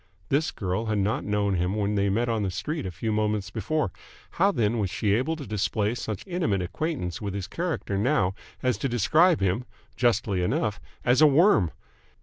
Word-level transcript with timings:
This 0.29 0.49
girl 0.49 0.87
had 0.87 0.97
not 0.97 1.23
known 1.25 1.53
him 1.53 1.75
when 1.75 1.93
they 1.93 2.09
met 2.09 2.27
on 2.27 2.41
the 2.41 2.49
street 2.49 2.87
a 2.87 2.91
few 2.91 3.11
moments 3.11 3.51
before. 3.51 3.91
How 4.31 4.51
then 4.51 4.79
was 4.79 4.89
she 4.89 5.13
able 5.13 5.35
to 5.35 5.45
display 5.45 5.93
such 5.93 6.25
intimate 6.25 6.63
acquaintance 6.63 7.21
with 7.21 7.35
his 7.35 7.45
character 7.45 7.99
now 7.99 8.33
as 8.63 8.79
to 8.79 8.89
describe 8.89 9.41
him 9.41 9.63
justly 9.95 10.41
enough 10.41 10.81
as 11.05 11.21
a 11.21 11.27
worm? 11.27 11.69